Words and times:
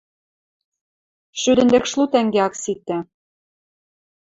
Шӱдӹ 1.39 1.61
ӹндекшлу 1.63 2.03
тӓнгӓ 2.11 2.39
ак 2.47 2.53
ситӹ... 2.61 2.97